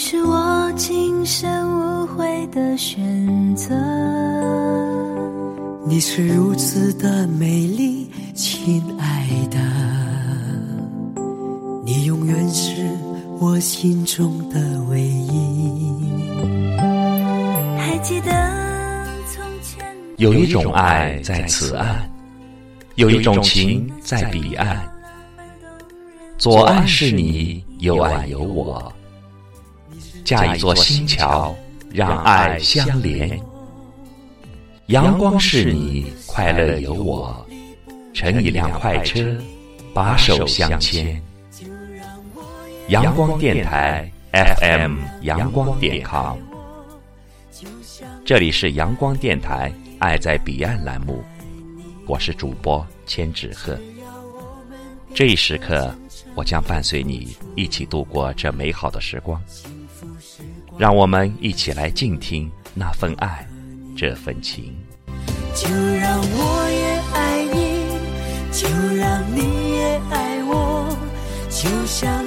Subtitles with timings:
[0.00, 2.96] 是我今生无悔的选
[3.56, 3.74] 择。
[5.84, 9.58] 你是如此的美丽，亲爱的，
[11.84, 12.86] 你永远是
[13.40, 15.92] 我心中的唯一。
[17.76, 18.30] 还记得
[19.34, 19.84] 从前，
[20.18, 22.08] 有一种爱在此岸，
[22.94, 24.80] 有一种情在彼岸。
[26.38, 28.92] 左岸是你，右岸有我，
[30.28, 31.56] 架一座新桥，
[31.90, 33.40] 让爱相连。
[34.88, 37.46] 阳光是你，快乐有我，
[38.12, 39.34] 乘一辆快车，
[39.94, 41.18] 把手相牵。
[42.88, 46.36] 阳光电台 FM 阳光点 com，
[48.22, 51.24] 这里是阳光电台《爱在彼岸》栏目，
[52.06, 53.78] 我是主播千纸鹤。
[55.14, 55.90] 这一时刻，
[56.34, 59.42] 我将伴随你一起度过这美好的时光。
[60.76, 63.46] 让我们一起来静听那份爱。
[63.96, 64.76] 这份情，
[65.56, 67.82] 就让我也爱你，
[68.52, 70.96] 就让你也爱我，
[71.50, 72.24] 就像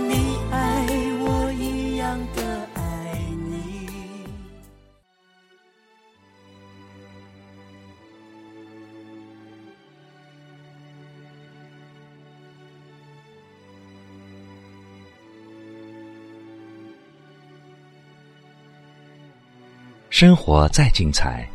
[20.21, 21.49] 生活再精彩。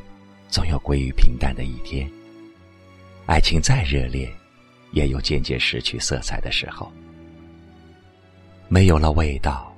[0.49, 2.11] 总有归于平淡的一天。
[3.25, 4.29] 爱情再热烈，
[4.91, 6.91] 也有渐渐失去色彩的时候。
[8.67, 9.73] 没有了味道，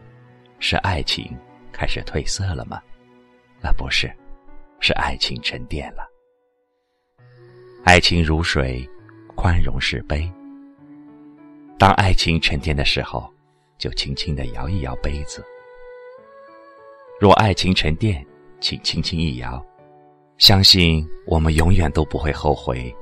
[0.59, 1.31] 是爱情
[1.71, 2.81] 开始褪色了吗？
[3.61, 4.11] 啊，不是，
[4.81, 6.09] 是爱情沉淀了。
[7.85, 8.89] 爱情如水，
[9.37, 10.27] 宽容是杯。
[11.79, 13.31] 当爱情沉淀的时候，
[13.77, 15.45] 就轻轻的摇一摇杯子。
[17.21, 18.25] 若爱情沉淀，
[18.61, 19.65] 请轻轻一摇。
[20.39, 22.95] 相信我们永远都不会后悔，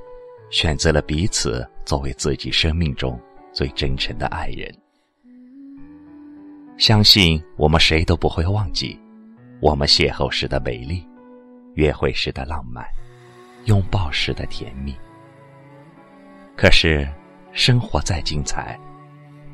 [0.49, 3.19] 选择了彼此作为自己生命中
[3.53, 4.73] 最真诚的爱人。
[6.77, 8.99] 相信我们谁都不会忘记，
[9.59, 11.07] 我们邂逅时的美丽，
[11.75, 12.85] 约会时的浪漫，
[13.65, 14.95] 拥抱时的甜蜜。
[16.55, 17.07] 可是，
[17.51, 18.79] 生活再精彩，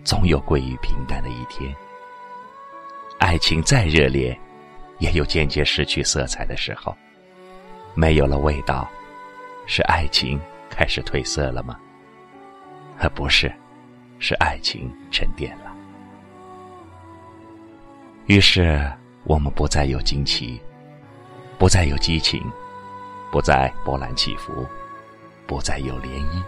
[0.03, 1.73] 总有归于平淡的一天。
[3.19, 4.37] 爱情再热烈，
[5.03, 6.95] 也有渐渐失去色彩的时候。
[7.93, 8.89] 没有了味道，
[9.67, 11.77] 是爱情开始褪色了吗？
[12.97, 13.53] 啊，不是，
[14.17, 15.75] 是爱情沉淀了。
[18.27, 18.89] 于是
[19.25, 20.59] 我们不再有惊奇，
[21.59, 22.41] 不再有激情，
[23.29, 24.65] 不再波澜起伏，
[25.45, 26.41] 不再有涟漪。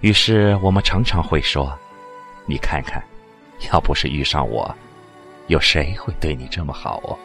[0.00, 1.78] 于是我们常常会说
[2.46, 3.04] ：“你看看，
[3.70, 4.74] 要不是遇上我，
[5.46, 7.18] 有谁会对你这么好哦？”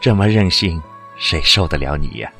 [0.00, 0.82] 这么任性，
[1.16, 2.30] 谁受得了你呀？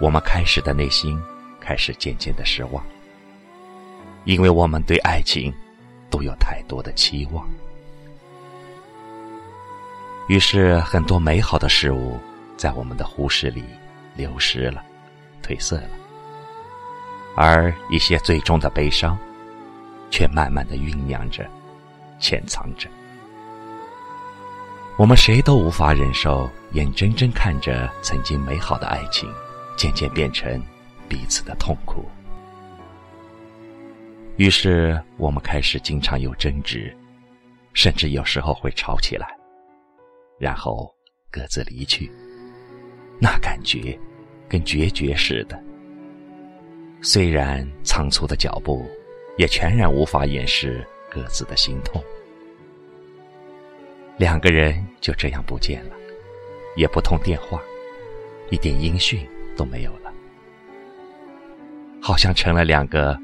[0.00, 1.22] 我们开始的内心
[1.60, 2.82] 开始渐渐的失望，
[4.24, 5.52] 因为我们对爱情
[6.08, 7.46] 都有太多的期望，
[10.26, 12.18] 于是很多美好的事物
[12.56, 13.62] 在我们的忽视里
[14.14, 14.82] 流失了、
[15.42, 15.90] 褪色了，
[17.36, 19.18] 而一些最终的悲伤
[20.10, 21.46] 却慢慢的酝酿着、
[22.20, 22.88] 潜藏着。
[24.96, 29.28] 我们谁都无法忍受眼睁睁看着曾经美好的爱情，
[29.76, 30.62] 渐渐变成
[31.08, 32.04] 彼此的痛苦。
[34.36, 36.94] 于是，我们开始经常有争执，
[37.72, 39.26] 甚至有时候会吵起来，
[40.38, 40.94] 然后
[41.30, 42.10] 各自离去。
[43.18, 43.98] 那感觉
[44.48, 45.62] 跟决绝似的。
[47.02, 48.86] 虽然仓促的脚步，
[49.38, 52.02] 也全然无法掩饰各自的心痛。
[54.16, 55.96] 两个人就这样不见了，
[56.76, 57.60] 也不通电话，
[58.50, 59.26] 一点音讯
[59.56, 60.12] 都没有了，
[62.00, 63.18] 好像成了两个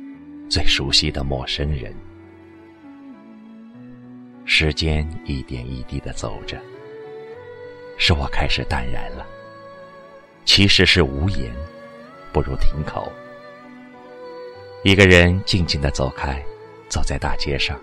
[0.49, 1.95] 最熟悉的陌生人。
[4.45, 6.57] 时间一点一滴的走着，
[7.99, 9.27] 使我开始淡然了。
[10.45, 11.53] 其实是无言，
[12.33, 13.13] 不如停口。
[14.85, 16.41] 一个人静静的走开，
[16.97, 17.79] 走在大街上，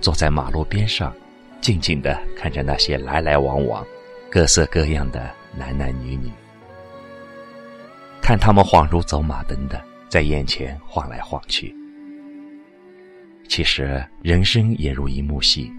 [0.00, 1.14] 坐在马路边上。
[1.60, 3.86] 静静的看着那些来来往往、
[4.30, 6.30] 各色各样的男男女女，
[8.22, 11.74] 看他们恍如走马灯的在眼前晃来晃去。
[13.46, 15.70] 其实人生也如一幕戏，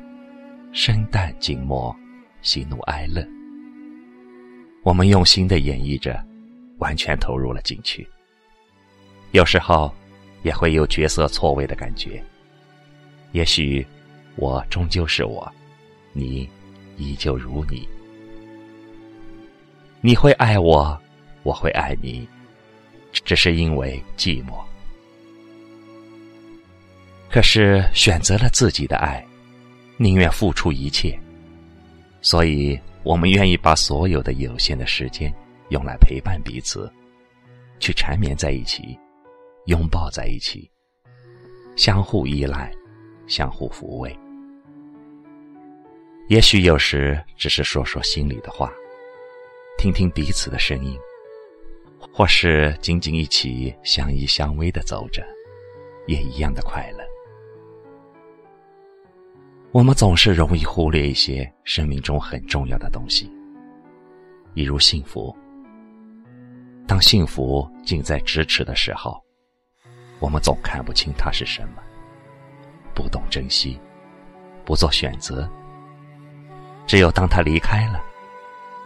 [0.71, 1.95] 生旦净末，
[2.43, 3.27] 喜怒哀乐。
[4.83, 6.23] 我们用心的演绎着，
[6.77, 8.07] 完全投入了进去。
[9.31, 9.91] 有时候
[10.43, 12.23] 也会有角色错位的感觉。
[13.31, 13.85] 也许
[14.35, 15.51] 我终究是我，
[16.13, 16.49] 你
[16.97, 17.87] 依旧如你。
[20.01, 20.99] 你会爱我，
[21.43, 22.27] 我会爱你，
[23.11, 24.63] 只是因为寂寞。
[27.29, 29.25] 可是选择了自己的爱，
[29.97, 31.19] 宁愿付出一切，
[32.21, 35.33] 所以我们愿意把所有的有限的时间
[35.69, 36.89] 用来陪伴彼此，
[37.79, 38.97] 去缠绵在一起，
[39.65, 40.69] 拥抱在一起，
[41.75, 42.71] 相互依赖，
[43.27, 44.17] 相互抚慰。
[46.27, 48.71] 也许有时只是说说心里的话，
[49.77, 50.97] 听听彼此的声音，
[52.11, 55.23] 或是仅仅一起相依相偎的走着，
[56.07, 57.03] 也一样的快乐。
[59.71, 63.29] 我们总是容易忽略一些生命中很重要的东西，
[64.53, 65.35] 比如幸福。
[66.87, 69.21] 当幸福近在咫尺的时候，
[70.19, 71.83] 我们总看不清它是什么，
[72.95, 73.79] 不懂珍惜，
[74.63, 75.47] 不做选择。
[76.87, 78.01] 只有当他离开了，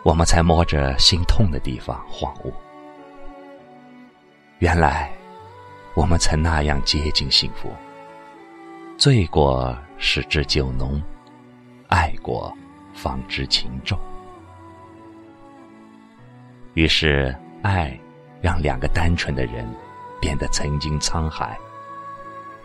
[0.04, 2.54] 我们才摸着心痛的地方恍悟：
[4.58, 5.10] 原来
[5.94, 7.72] 我们曾那样接近幸福。
[8.98, 9.78] 醉过。
[10.02, 11.04] 始知酒浓，
[11.90, 12.58] 爱过
[12.94, 14.00] 方知情重。
[16.74, 18.00] 于是，爱
[18.40, 19.68] 让两个单纯的人
[20.22, 21.60] 变得曾经沧海。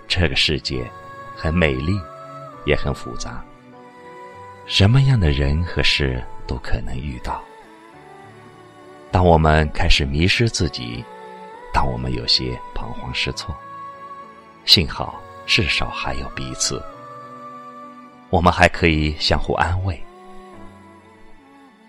[0.07, 0.89] 这个世界
[1.35, 2.01] 很美丽，
[2.65, 3.45] 也很复杂。
[4.67, 7.43] 什么样的人和事都可能遇到。
[9.11, 11.05] 当我们开始迷失自己，
[11.73, 13.55] 当我们有些彷徨失措，
[14.65, 16.83] 幸好至少还有彼此。
[18.31, 20.03] 我们还可以相互安慰。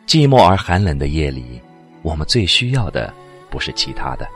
[0.05, 1.59] 寂寞而寒冷的夜里，
[2.03, 3.11] 我们最需要的
[3.49, 4.27] 不是其他的，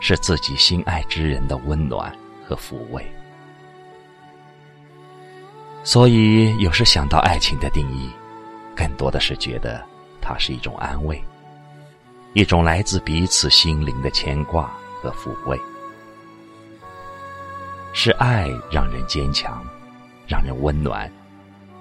[0.00, 2.12] 是自己心爱之人的温暖
[2.46, 3.06] 和抚慰。
[5.84, 8.10] 所以，有时想到爱情的定义，
[8.74, 9.84] 更多的是觉得
[10.20, 11.22] 它是一种安慰，
[12.32, 15.56] 一种来自彼此心灵的牵挂和抚慰。
[17.92, 19.64] 是爱让人坚强。
[20.26, 21.06] 让人温暖，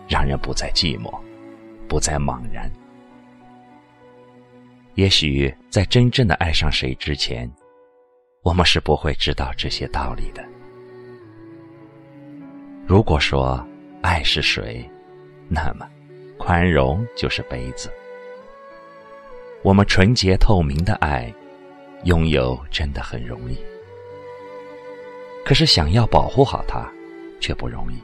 [0.06, 1.10] 让人不再寂寞，
[1.88, 2.70] 不再茫然。
[4.96, 7.50] 也许在真正的爱上谁之前，
[8.42, 10.44] 我们是不会知道这些道理的。
[12.86, 13.66] 如果说
[14.04, 14.84] 爱是水，
[15.48, 15.88] 那么
[16.38, 17.90] 宽容就是杯子。
[19.62, 21.34] 我们纯洁透明的爱，
[22.04, 23.58] 拥有真的很容易，
[25.46, 26.86] 可是想要保护好它，
[27.40, 27.96] 却不容易。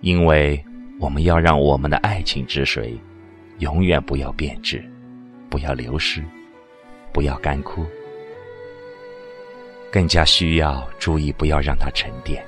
[0.00, 0.64] 因为
[0.98, 2.98] 我们要让我们的爱情之水
[3.58, 4.82] 永远不要变质，
[5.50, 6.24] 不要流失，
[7.12, 7.84] 不要干枯，
[9.92, 12.42] 更加需要注意不要让它沉淀。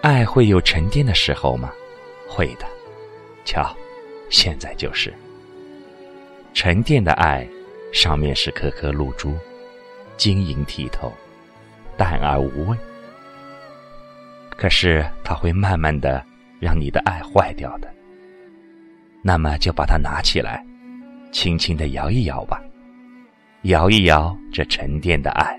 [0.00, 1.72] 爱会有沉淀的时候吗？
[2.28, 2.66] 会的。
[3.44, 3.74] 瞧，
[4.30, 5.12] 现在就是
[6.54, 7.46] 沉淀的爱，
[7.92, 9.34] 上面是颗颗露珠，
[10.16, 11.12] 晶莹剔透，
[11.96, 12.76] 淡而无味。
[14.50, 16.24] 可是，它会慢慢的
[16.60, 17.92] 让你的爱坏掉的。
[19.22, 20.64] 那么，就把它拿起来，
[21.32, 22.62] 轻轻的摇一摇吧，
[23.62, 25.58] 摇一摇这沉淀的爱。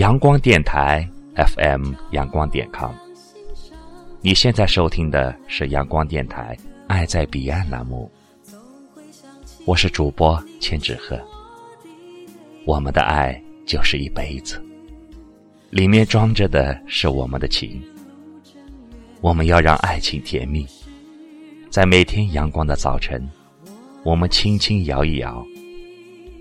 [0.00, 2.90] 阳光电台 FM 阳光点 com，
[4.22, 8.10] 你现在收听的是阳光电台《爱在彼岸》栏目，
[9.66, 11.20] 我是主播千纸鹤。
[12.64, 14.58] 我们的爱就是一杯子，
[15.68, 17.78] 里面装着的是我们的情。
[19.20, 20.66] 我们要让爱情甜蜜，
[21.68, 23.22] 在每天阳光的早晨，
[24.02, 25.44] 我们轻轻摇一摇，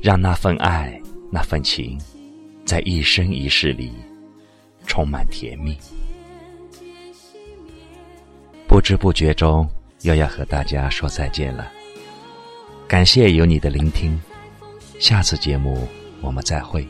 [0.01, 0.97] 让那份爱，
[1.29, 1.99] 那份情。
[2.69, 3.91] 在一生一世里，
[4.85, 5.75] 充满甜蜜。
[8.67, 9.67] 不知不觉中，
[10.03, 11.67] 又要和大家说再见了。
[12.87, 14.21] 感谢有你的聆听，
[14.99, 15.87] 下次节目
[16.21, 16.87] 我们再会。